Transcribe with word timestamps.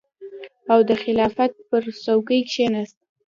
او 0.71 0.79
د 0.89 0.91
خلافت 1.03 1.51
پر 1.69 1.83
څوکۍ 2.03 2.41
کېناست. 2.51 2.97